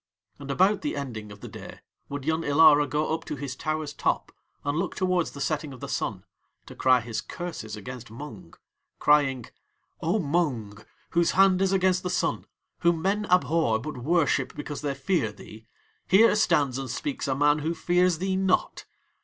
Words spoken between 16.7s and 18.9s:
and speaks a man who fears thee not.